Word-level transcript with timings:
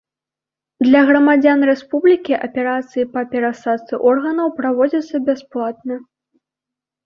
Для 0.87 1.01
грамадзян 1.09 1.59
рэспублікі 1.71 2.33
аперацыі 2.49 3.07
па 3.13 3.21
перасадцы 3.35 3.93
органаў 4.15 4.47
праводзяцца 4.59 5.25
бясплатна. 5.33 5.95